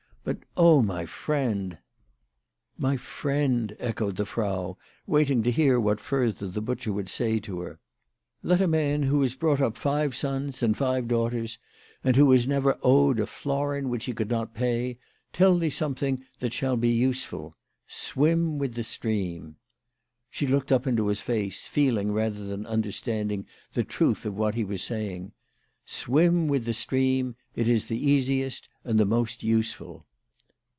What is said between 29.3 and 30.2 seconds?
useful."